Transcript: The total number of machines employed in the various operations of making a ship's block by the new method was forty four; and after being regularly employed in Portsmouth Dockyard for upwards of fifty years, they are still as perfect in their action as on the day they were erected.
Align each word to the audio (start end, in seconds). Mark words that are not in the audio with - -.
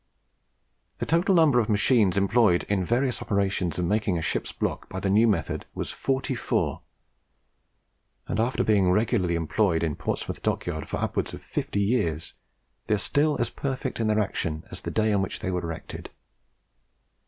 The 0.97 1.05
total 1.05 1.35
number 1.35 1.59
of 1.59 1.69
machines 1.69 2.17
employed 2.17 2.63
in 2.63 2.79
the 2.79 2.85
various 2.87 3.21
operations 3.21 3.77
of 3.77 3.85
making 3.85 4.17
a 4.17 4.21
ship's 4.23 4.51
block 4.51 4.89
by 4.89 4.99
the 4.99 5.11
new 5.11 5.27
method 5.27 5.67
was 5.75 5.91
forty 5.91 6.33
four; 6.33 6.81
and 8.27 8.39
after 8.39 8.63
being 8.63 8.89
regularly 8.89 9.35
employed 9.35 9.83
in 9.83 9.95
Portsmouth 9.95 10.41
Dockyard 10.41 10.89
for 10.89 10.97
upwards 10.97 11.35
of 11.35 11.43
fifty 11.43 11.81
years, 11.81 12.33
they 12.87 12.95
are 12.95 12.97
still 12.97 13.37
as 13.39 13.51
perfect 13.51 13.99
in 13.99 14.07
their 14.07 14.19
action 14.19 14.63
as 14.71 14.79
on 14.79 14.85
the 14.85 14.89
day 14.89 15.13
they 15.39 15.51
were 15.51 15.61
erected. 15.61 16.09